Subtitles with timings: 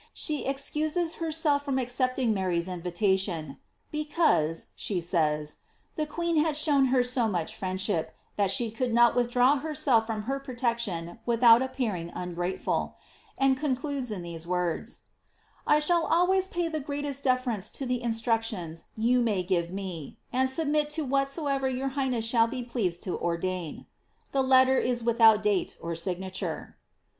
[0.15, 3.59] She excuses herself from accepting Mary's invitation,
[3.91, 5.57] because," she says,
[5.95, 10.23] the queen had shown her so much friendship, that she could not withdraw herself from
[10.23, 12.95] her protection vithoot appearing ungrateful;''
[13.37, 15.01] and concludes in these words:—^
[15.67, 20.49] I shall always pay the greatest deference to the instructions you may give me^ and
[20.49, 23.85] submit to whatsoever your highness shall be pleased to ordain.'^
[24.31, 26.77] The letter is without date or signature.